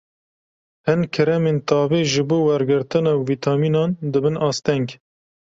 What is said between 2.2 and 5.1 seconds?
bo wergirtina vîtamînan dibin asteng.